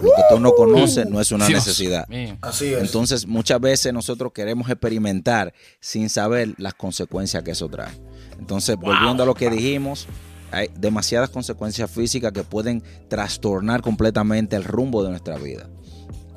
[0.00, 2.06] Lo que tú no conoces no es una necesidad.
[2.40, 2.82] Así es.
[2.82, 7.92] Entonces, muchas veces nosotros queremos experimentar sin saber las consecuencias que eso trae.
[8.38, 10.06] Entonces, volviendo a lo que dijimos,
[10.50, 15.68] hay demasiadas consecuencias físicas que pueden trastornar completamente el rumbo de nuestra vida.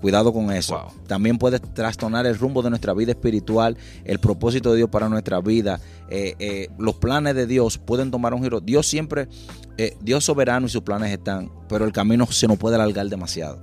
[0.04, 0.92] Cuidado con eso.
[1.08, 5.40] También puede trastornar el rumbo de nuestra vida espiritual, el propósito de Dios para nuestra
[5.40, 5.80] vida.
[6.10, 8.60] Eh, eh, los planes de Dios pueden tomar un giro.
[8.60, 9.30] Dios siempre,
[9.78, 13.60] eh, Dios soberano y sus planes están, pero el camino se nos puede alargar demasiado.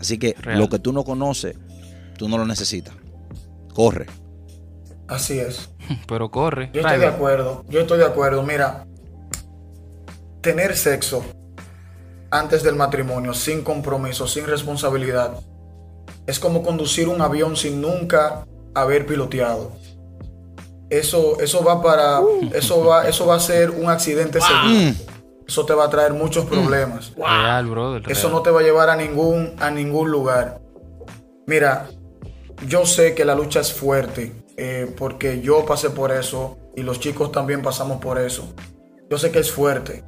[0.00, 1.56] Así que lo que tú no conoces,
[2.18, 2.94] tú no lo necesitas.
[3.72, 4.06] Corre.
[5.08, 5.70] Así es.
[6.08, 6.70] Pero corre.
[6.72, 7.64] Yo estoy de acuerdo.
[7.68, 8.42] Yo estoy de acuerdo.
[8.42, 8.86] Mira,
[10.40, 11.22] tener sexo
[12.30, 15.38] antes del matrimonio, sin compromiso, sin responsabilidad,
[16.26, 19.72] es como conducir un avión sin nunca haber piloteado.
[20.88, 22.20] Eso, eso va para.
[22.20, 22.50] Uh.
[22.54, 25.11] Eso va, eso va a ser un accidente seguro.
[25.46, 27.12] Eso te va a traer muchos problemas.
[27.16, 30.60] Real, brother, Eso no te va a llevar a ningún, a ningún lugar.
[31.46, 31.88] Mira,
[32.68, 34.42] yo sé que la lucha es fuerte.
[34.56, 38.54] Eh, porque yo pasé por eso y los chicos también pasamos por eso.
[39.10, 40.04] Yo sé que es fuerte.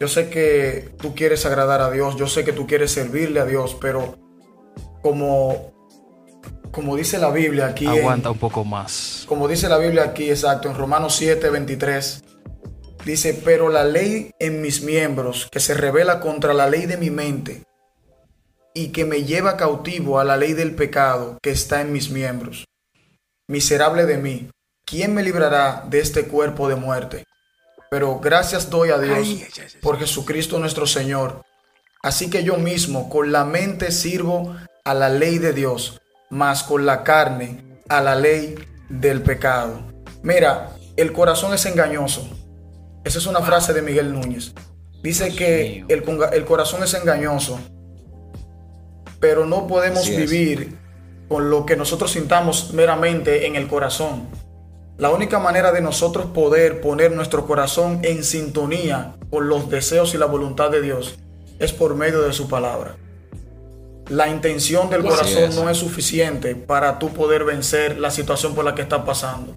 [0.00, 3.44] Yo sé que tú quieres agradar a Dios, yo sé que tú quieres servirle a
[3.44, 4.18] Dios, pero
[5.02, 5.72] como,
[6.72, 7.86] como dice la Biblia aquí...
[7.86, 9.24] Aguanta un poco más.
[9.28, 12.24] Como dice la Biblia aquí, exacto, en Romanos 7, 23,
[13.04, 17.10] dice, pero la ley en mis miembros, que se revela contra la ley de mi
[17.10, 17.62] mente
[18.74, 22.64] y que me lleva cautivo a la ley del pecado que está en mis miembros
[23.46, 24.48] miserable de mí,
[24.86, 27.24] ¿quién me librará de este cuerpo de muerte?
[27.90, 29.28] Pero gracias doy a Dios
[29.80, 31.42] por Jesucristo nuestro Señor.
[32.02, 36.86] Así que yo mismo con la mente sirvo a la ley de Dios, mas con
[36.86, 38.54] la carne a la ley
[38.88, 39.80] del pecado.
[40.22, 42.28] Mira, el corazón es engañoso.
[43.04, 44.54] Esa es una frase de Miguel Núñez.
[45.02, 47.60] Dice que el, el, corazón es engañoso,
[49.20, 50.78] pero no podemos vivir
[51.28, 54.28] con lo que nosotros sintamos meramente en el corazón.
[54.96, 60.18] La única manera de nosotros poder poner nuestro corazón en sintonía con los deseos y
[60.18, 61.18] la voluntad de Dios
[61.58, 62.96] es por medio de su palabra.
[64.08, 68.74] La intención del corazón no es suficiente para tú poder vencer la situación por la
[68.74, 69.56] que estás pasando.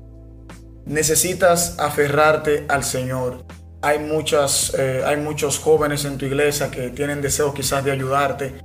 [0.88, 3.44] Necesitas aferrarte al Señor.
[3.82, 8.56] Hay, muchas, eh, hay muchos jóvenes en tu iglesia que tienen deseo quizás de ayudarte,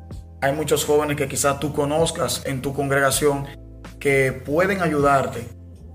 [0.40, 3.46] hay muchos jóvenes que quizás tú conozcas en tu congregación
[3.98, 5.46] que pueden ayudarte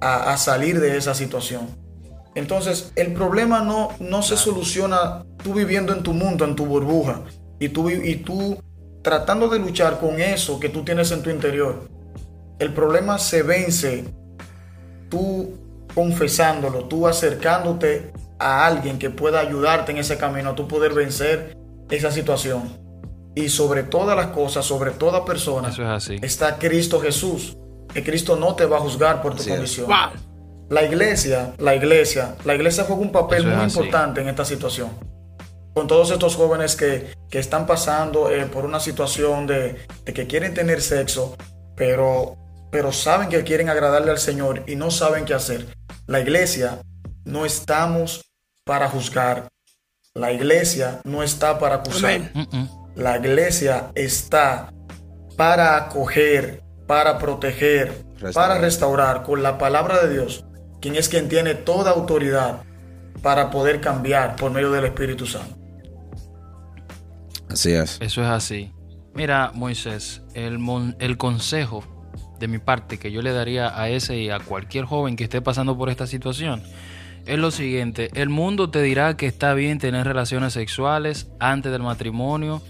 [0.01, 1.69] a, salir de esa situación.
[2.35, 7.21] Entonces, el problema no, no se soluciona tú viviendo en tu mundo, en tu burbuja,
[7.59, 8.61] y tú, y tú
[9.01, 11.89] tratando de luchar con eso que tú tienes en tu interior.
[12.59, 14.05] El problema se vence
[15.09, 15.66] tú
[15.97, 21.57] confesándolo, tú acercándote a alguien que pueda ayudarte en ese camino, a tú poder vencer
[21.89, 22.77] esa situación
[23.33, 25.71] y sobre todas las cosas, sobre toda persona,
[26.21, 27.57] está Cristo Jesús.
[27.91, 29.87] Que Cristo no te va a juzgar por tu condición.
[30.69, 34.91] La iglesia, la iglesia, la iglesia juega un papel muy importante en esta situación.
[35.73, 40.79] Con todos estos jóvenes que, están pasando eh, por una situación de, que quieren tener
[40.79, 41.35] sexo,
[41.75, 42.37] pero,
[42.71, 45.65] pero saben que quieren agradarle al Señor y no saben qué hacer.
[46.07, 46.79] La iglesia
[47.25, 48.23] no estamos
[48.63, 49.49] para juzgar.
[50.13, 52.31] La iglesia no está para acusar.
[52.95, 54.73] La iglesia está
[55.35, 60.45] para acoger, para proteger, para restaurar con la palabra de Dios,
[60.79, 62.63] quien es quien tiene toda autoridad
[63.21, 65.57] para poder cambiar por medio del Espíritu Santo.
[67.49, 67.97] Así es.
[67.99, 68.73] Eso es así.
[69.13, 70.57] Mira, Moisés, el,
[70.99, 71.83] el consejo
[72.39, 75.41] de mi parte que yo le daría a ese y a cualquier joven que esté
[75.41, 76.63] pasando por esta situación
[77.27, 78.09] es lo siguiente.
[78.13, 82.61] El mundo te dirá que está bien tener relaciones sexuales antes del matrimonio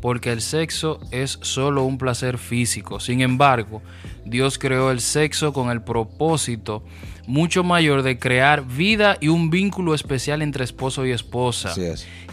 [0.00, 2.98] porque el sexo es solo un placer físico.
[2.98, 3.82] Sin embargo,
[4.24, 6.82] Dios creó el sexo con el propósito
[7.26, 11.74] mucho mayor de crear vida y un vínculo especial entre esposo y esposa,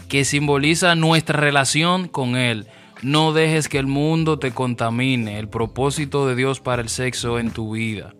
[0.08, 2.66] que simboliza nuestra relación con Él.
[3.04, 5.38] No dejes que el mundo te contamine.
[5.38, 8.14] El propósito de Dios para el sexo en tu vida.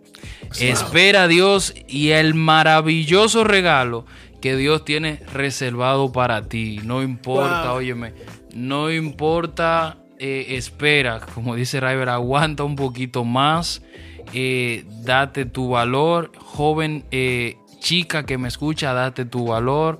[0.59, 4.05] Espera a Dios y el maravilloso regalo
[4.41, 6.81] que Dios tiene reservado para ti.
[6.83, 8.13] No importa, óyeme,
[8.53, 13.81] no importa, eh, espera, como dice River, aguanta un poquito más,
[14.33, 19.97] eh, date tu valor, joven, eh, chica que me escucha, date tu valor,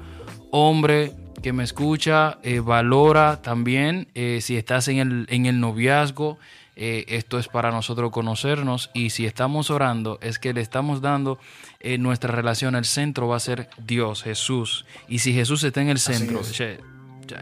[0.52, 1.12] hombre
[1.46, 6.40] que me escucha, valora también si estás en el, en el noviazgo.
[6.76, 11.38] esto es para nosotros conocernos y si estamos orando es que le estamos dando
[11.82, 14.88] en nuestra relación el centro va a ser Dios, Jesús.
[15.08, 16.42] Y si Jesús está en el centro,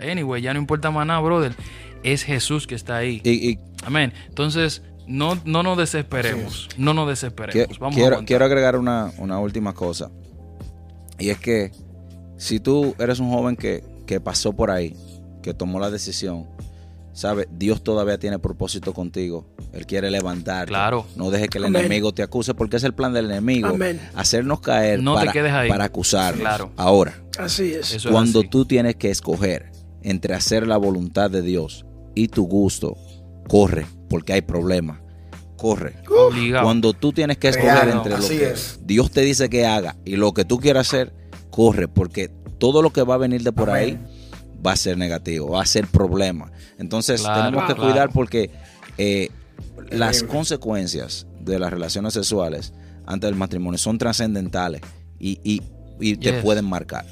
[0.01, 1.55] anyway, ya no importa más nada, brother.
[2.03, 3.21] Es Jesús que está ahí.
[3.23, 4.11] Y, Amén.
[4.27, 6.67] Entonces, no, no nos desesperemos.
[6.75, 7.79] No nos desesperemos.
[7.79, 10.11] Vamos quiero, quiero agregar una, una, última cosa.
[11.17, 11.71] Y es que
[12.35, 14.95] si tú eres un joven que, que pasó por ahí,
[15.41, 16.47] que tomó la decisión,
[17.13, 17.47] ¿Sabe?
[17.51, 19.45] Dios todavía tiene propósito contigo.
[19.71, 20.67] Él quiere levantar.
[20.67, 21.05] Claro.
[21.15, 23.67] No deje que el enemigo te acuse porque es el plan del enemigo.
[23.67, 24.01] Amén.
[24.15, 25.69] Hacernos caer no para, te quedes ahí.
[25.69, 26.41] para acusarnos.
[26.41, 26.71] Claro.
[26.75, 28.03] Ahora, así es.
[28.09, 31.85] cuando tú tienes que escoger entre hacer la voluntad de Dios
[32.15, 32.97] y tu gusto,
[33.47, 34.99] corre porque hay problemas.
[35.55, 35.95] Corre.
[36.09, 36.65] Obligado.
[36.65, 40.33] Cuando tú tienes que escoger entre lo que Dios te dice que haga y lo
[40.33, 41.13] que tú quieras hacer,
[41.51, 42.31] corre porque
[42.63, 43.99] todo lo que va a venir de por ahí
[44.65, 46.49] va a ser negativo, va a ser problema.
[46.79, 48.51] Entonces tenemos que cuidar porque
[48.97, 49.27] eh,
[49.89, 52.71] las consecuencias de las relaciones sexuales
[53.05, 54.79] antes del matrimonio son trascendentales
[55.19, 55.61] y,
[56.21, 57.05] te pueden marcar.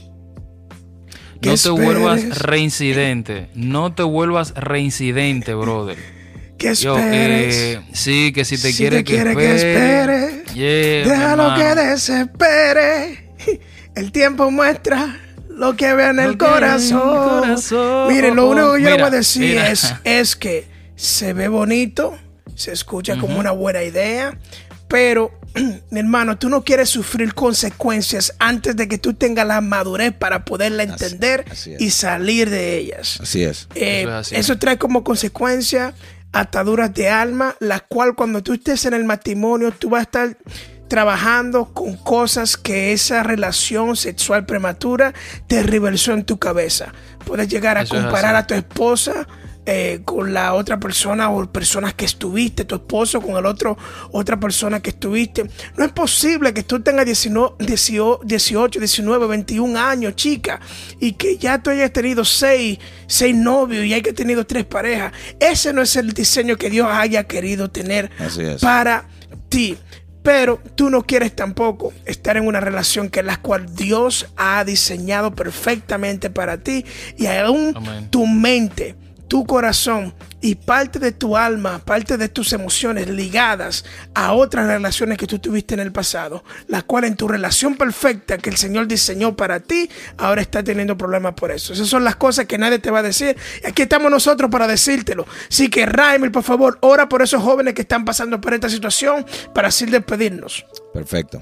[1.42, 5.98] No te vuelvas reincidente, no te vuelvas reincidente, brother.
[6.58, 7.56] Que esperes.
[7.58, 10.44] Eh, sí, que si te quiere, que, espere,
[11.04, 13.34] déjalo que desespere.
[13.96, 15.20] El tiempo muestra
[15.62, 17.56] lo que ve en el corazón.
[18.08, 22.18] Miren, lo único que yo le voy a decir es, es que se ve bonito,
[22.56, 24.36] se escucha como una buena idea,
[24.88, 25.32] pero
[25.92, 30.46] mi hermano, tú no quieres sufrir consecuencias antes de que tú tengas la madurez para
[30.46, 31.46] poderla entender
[31.78, 33.20] y salir de ellas.
[33.22, 33.68] Así es.
[33.76, 35.94] Eh, eso, trae como consecuencia
[36.32, 40.38] ataduras de alma, la cual cuando tú estés en el matrimonio, tú vas a estar
[40.92, 45.14] trabajando con cosas que esa relación sexual prematura
[45.48, 46.92] te reversó en tu cabeza.
[47.26, 49.26] Puedes llegar a comparar a tu esposa
[49.66, 53.78] eh, con la otra persona o personas que estuviste, tu esposo con el otro,
[54.12, 55.50] otra persona que estuviste.
[55.78, 57.56] No es posible que tú tengas 19,
[58.26, 60.60] 18, 19, 21 años, chica,
[61.00, 65.14] y que ya tú hayas tenido seis, seis novios y hayas tenido tres parejas.
[65.40, 68.12] Ese no es el diseño que Dios haya querido tener
[68.60, 69.06] para
[69.48, 69.78] ti.
[70.24, 75.34] Pero tú no quieres tampoco estar en una relación que la cual Dios ha diseñado
[75.34, 76.86] perfectamente para ti
[77.18, 77.74] y aún
[78.12, 78.96] tu mente
[79.32, 85.18] tu corazón y parte de tu alma, parte de tus emociones ligadas a otras relaciones
[85.18, 88.88] que tú tuviste en el pasado, la cual en tu relación perfecta que el Señor
[88.88, 91.72] diseñó para ti, ahora está teniendo problemas por eso.
[91.72, 93.38] Esas son las cosas que nadie te va a decir.
[93.64, 95.26] Y aquí estamos nosotros para decírtelo.
[95.50, 99.26] Así que Raimel, por favor, ora por esos jóvenes que están pasando por esta situación
[99.54, 100.66] para así despedirnos.
[100.94, 101.42] Perfecto.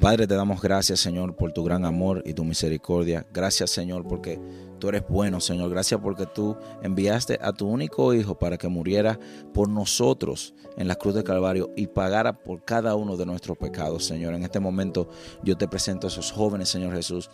[0.00, 3.26] Padre, te damos gracias, Señor, por tu gran amor y tu misericordia.
[3.32, 4.38] Gracias, Señor, porque
[4.78, 5.70] tú eres bueno, Señor.
[5.70, 9.18] Gracias porque tú enviaste a tu único Hijo para que muriera
[9.52, 14.04] por nosotros en la cruz de Calvario y pagara por cada uno de nuestros pecados,
[14.04, 14.34] Señor.
[14.34, 15.08] En este momento
[15.42, 17.30] yo te presento a esos jóvenes, Señor Jesús,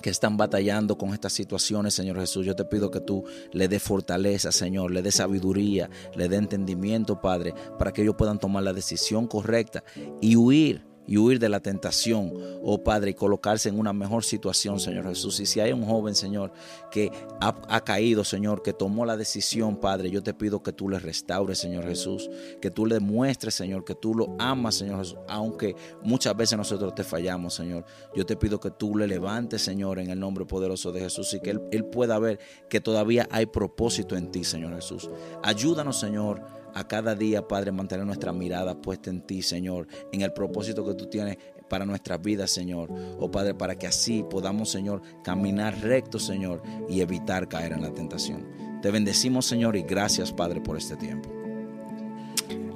[0.00, 2.44] que están batallando con estas situaciones, Señor Jesús.
[2.44, 7.20] Yo te pido que tú le dé fortaleza, Señor, le dé sabiduría, le dé entendimiento,
[7.20, 9.84] Padre, para que ellos puedan tomar la decisión correcta
[10.20, 12.32] y huir y huir de la tentación,
[12.62, 15.40] oh Padre, y colocarse en una mejor situación, Señor Jesús.
[15.40, 16.52] Y si hay un joven, Señor,
[16.90, 20.98] que ha, caído, Señor, que tomó la decisión, Padre, yo te pido que tú le
[20.98, 22.30] restaures, Señor Jesús,
[22.60, 26.94] que tú le muestres, Señor, que tú lo amas, Señor Jesús, aunque muchas veces nosotros
[26.94, 27.84] te fallamos, Señor.
[28.14, 31.40] Yo te pido que tú le levantes, Señor, en el nombre poderoso de Jesús y
[31.40, 32.38] que él, él pueda ver
[32.68, 35.10] que todavía hay propósito en ti, Señor Jesús.
[35.42, 40.32] Ayúdanos, Señor a cada día, Padre, mantener nuestra mirada puesta en ti, Señor, en el
[40.32, 41.36] propósito que tú tienes
[41.68, 42.90] para nuestras vidas, Señor.
[43.18, 47.92] Oh Padre, para que así podamos, Señor, caminar recto, Señor, y evitar caer en la
[47.92, 48.46] tentación.
[48.82, 51.30] Te bendecimos, Señor, y gracias, Padre, por este tiempo.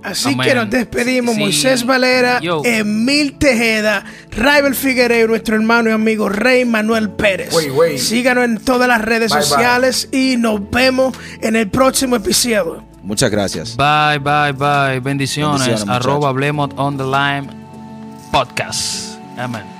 [0.02, 6.64] Así que nos despedimos, Moisés Valera, Emil Tejeda, Raibel Figueiredo, nuestro hermano y amigo Rey
[6.64, 7.52] Manuel Pérez.
[7.98, 12.84] Síganos en todas las redes sociales y nos vemos en el próximo episodio.
[13.06, 13.76] Muchas gracias.
[13.76, 15.00] Bye, bye, bye.
[15.00, 15.86] Bendiciones.
[15.88, 17.48] Arroba Hablemos on the Line
[18.32, 19.16] Podcast.
[19.38, 19.76] Amén.